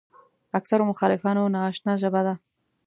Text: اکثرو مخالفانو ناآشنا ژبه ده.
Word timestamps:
اکثرو 0.59 0.89
مخالفانو 0.91 1.43
ناآشنا 1.55 1.93
ژبه 2.01 2.21
ده. 2.27 2.33